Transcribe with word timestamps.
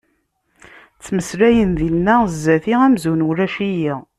Ttmeslayen 0.97 1.71
dinna 1.79 2.15
sdat-i 2.33 2.73
amzun 2.85 3.25
ulac-iyi. 3.29 3.93